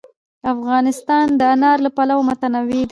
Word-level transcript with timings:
افغانستان 0.53 1.25
د 1.39 1.41
انار 1.53 1.77
له 1.85 1.89
پلوه 1.97 2.23
متنوع 2.29 2.63
دی. 2.69 2.79